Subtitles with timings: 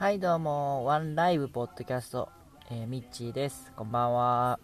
[0.00, 2.30] はいどうも、ワンライブポッドキャスト、
[2.70, 3.70] えー、ミッチーです。
[3.76, 4.58] こんばんは。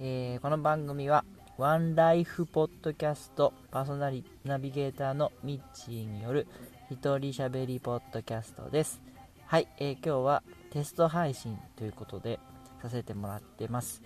[0.00, 1.24] えー、この番組は、
[1.58, 6.48] ワンライフポッドキャストパーソナリナビゲーターのミッチーによる
[6.90, 9.00] 一人喋りポッドキャストです。
[9.46, 12.40] はい、えー、今日はテスト配信ということで
[12.82, 14.02] させてもらってます。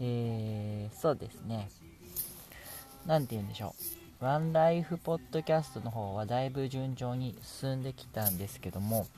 [0.00, 1.68] えー、そうですね。
[3.06, 3.74] 何て言うんでしょ
[4.20, 4.24] う。
[4.24, 9.08] ワンライフポッドキャストの方はだいぶ順調に進んできたんですけども、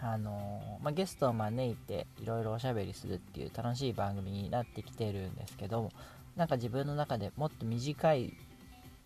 [0.00, 5.90] あのまあ、ゲストを招いていろいろおしゃべりするっていう楽しい番組になってきてるんですけど
[6.36, 8.34] なんか自分の中でもっと短い、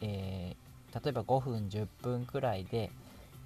[0.01, 2.91] えー、例えば5分10分くらいで、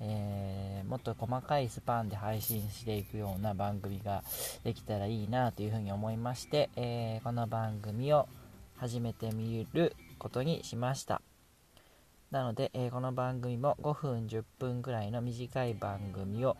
[0.00, 4.22] えー、もっと細かいスパンで配信していくような番組が
[4.64, 8.28] できたらいいなというふうに思いまして、えー、この番組を
[8.76, 11.20] 始めてみることにしました。
[12.32, 16.56] なので、え、この番組も5分10分くらいの短い番組を、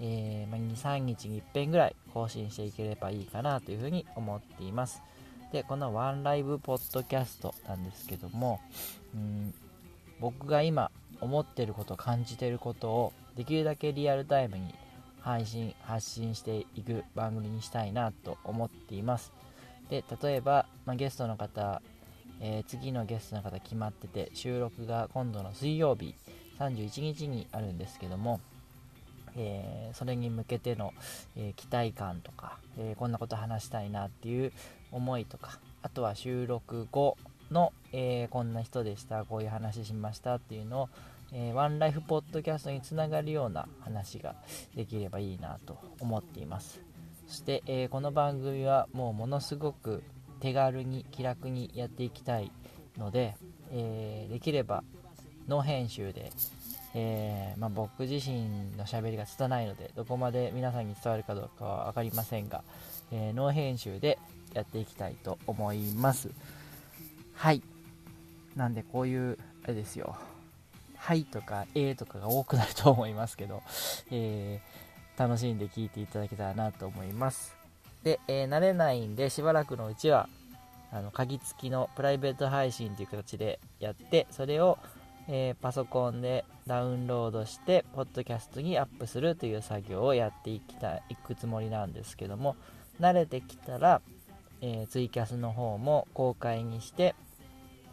[0.00, 5.02] えー、ま23日に1遍ぐらい更新していければいいかなというふうに思っています。
[5.52, 8.60] でこのワンライブポッドキャストなんですけども
[9.14, 9.54] うん
[10.18, 14.74] 僕が今思ってること感じてることをできるだけリアルタイムに
[15.20, 19.32] 配信発信していく番組にしたいなと思っています。
[19.88, 21.80] で例えば、まあ、ゲストの方、
[22.40, 26.14] えー、次のゲストの方決まってて収録が今度の水曜日
[26.58, 28.40] 31日にあるんですけども、
[29.36, 30.92] えー、それに向けての、
[31.36, 34.52] えー、期待感とか、えこんなこと話したいなっていう
[34.90, 37.16] 思いとかあとは収録後
[37.50, 40.88] の、えこんな人でしたこういう話しましたっていうのを、
[41.32, 44.34] えワンライフポッドキャストにつながるような話が
[44.74, 46.80] できればいいなと思っています。
[47.26, 50.02] そして、え、この番組はもうものすごく
[50.40, 52.52] 手軽に気楽にやっていきたい
[52.98, 53.34] ので、
[53.70, 54.84] え、できれば
[55.48, 56.30] ノ編集で、
[56.94, 62.62] えー、まあ、僕自身のしゃべりが拙いのでどこまで皆さんに伝わるかどうかは分かりませんが、
[63.10, 64.18] えノー編集で
[64.52, 66.30] やっていきたいと思います。
[67.34, 67.62] はい。
[68.54, 70.16] なんでこういうあれですよ。
[70.96, 73.62] はいとかえーとかが多くなると思いますけど、
[74.10, 74.84] えー
[75.16, 77.54] 楽しんで聴いていただけたらなと思います。
[78.02, 80.28] で、えー、慣れないんで、しばらくのうちは、
[80.92, 84.78] あの、鍵付きのプライベート配信という形でやって、それを、
[85.28, 92.56] えー、パソコンでダウンロードして、ポッドキャストにアップするという作業をやっていきたい、いくつもりなんですけども、
[93.00, 94.00] 慣れてきたら、
[94.60, 97.14] えー、ツイキャスの方も公開にして、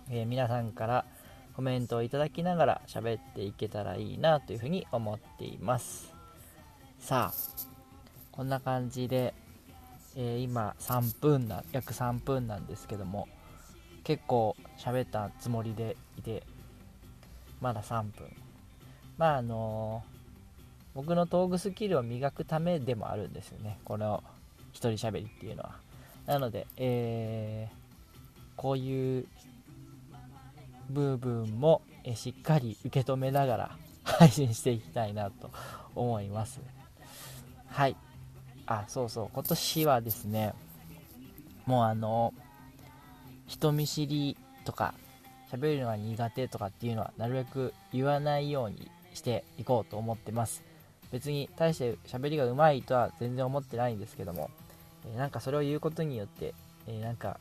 [0.09, 1.05] え皆さんから
[1.55, 6.13] コメントをいただきながら喋っていけたらいいなというふうに思っています。
[6.99, 7.71] さあ
[8.31, 9.33] こんな感じで、
[10.15, 13.27] えー、今3分な約3分なんですけども
[14.03, 16.43] 結構喋ったつもりでいて
[17.61, 18.11] まだ3分
[19.17, 24.23] まああのー、僕のトークスキルを磨くためでもあるんですよねこの
[24.73, 25.75] 一人喋りっていうのは
[26.25, 29.27] なので、えー、こういう
[30.89, 31.81] 部分も、
[32.15, 35.49] しっかり受け止めながら 配信していきたいなと
[35.95, 36.59] 思います
[37.67, 37.95] はい。
[38.65, 39.29] あ、そうそう。
[39.33, 40.53] 今年はですね、
[41.65, 42.33] もうあの、
[43.47, 44.93] 人見知りとか、
[45.51, 50.63] 喋るのが苦手とかっていうのは、なるべく言わないようにしていこうと思ってます。
[51.11, 54.49] 別に対して喋りがうまいとは全然思ってないんですけども、
[55.05, 56.53] えー、なんかそれを言うことによって、
[56.87, 57.39] えー、なんか、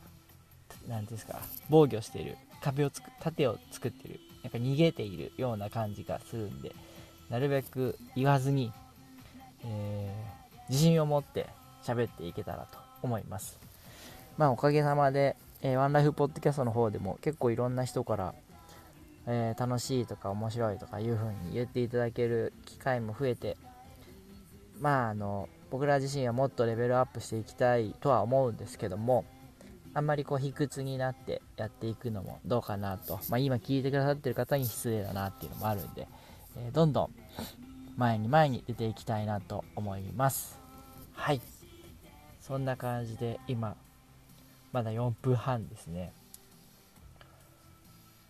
[0.87, 1.39] なんですか、
[1.69, 6.73] 防御している、壁をつく、盾を作ってる、なんか逃げているような感じがするんで、
[7.29, 8.73] なるべく言わずに
[9.65, 11.47] えー、自信を持って
[11.83, 13.59] 喋っていけたらと思います。
[14.37, 18.33] まあおかげさまで、えー、ワンライフポッドキャストの方でも結構いろんな人から、
[19.27, 23.57] えー、楽しいとか面白いとかいう風に言っていただける機会も増えて、
[24.79, 29.23] まああの、僕ら自身はもっとレベルアップしていきたいとは思うんですけども、
[29.93, 36.07] あんまりこう卑屈になってやっていくのもどうかなと、まあ、今聞いてくださってる方に失礼だなっていうのもあるんで、
[36.57, 37.09] えー、どんどん
[37.97, 40.59] 前に前に出ていきたいなと思います。
[41.13, 41.41] はい。
[42.39, 43.75] そんな感じで今
[44.71, 46.11] まだ4分半ですね。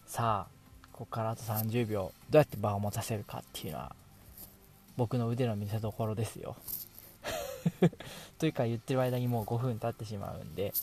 [0.07, 0.61] さあ
[0.91, 2.11] ここからあと30秒。
[2.29, 3.95] どうやって場を持たせるかっていうのは
[4.97, 6.55] 僕の腕の見せ所ですよ。
[8.39, 10.73] というか言ってる間にもう5分経ってしまうんで。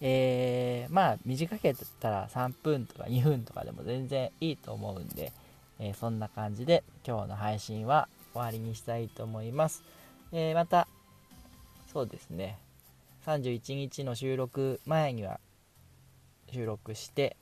[0.00, 5.32] えー、まあ短けたら3分とか2分とかでも全然いいと思うんで、
[5.78, 9.82] えー、そんな感じで今日の配信は終わりにしたいと思います。
[10.32, 10.86] えー、また、
[11.92, 12.58] そうですね、
[13.26, 15.40] 31日の収録前には
[16.52, 17.36] 収録して、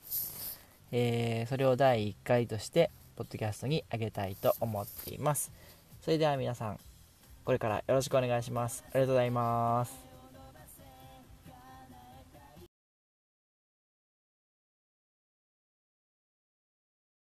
[0.91, 5.51] えー、それを第1回として、ポッドキャストにあげたいと思っています。
[6.01, 6.79] それでは皆さん、
[7.45, 10.04] これからよろしくお願いしますありがとうございます